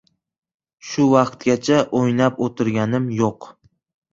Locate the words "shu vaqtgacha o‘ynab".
0.91-2.41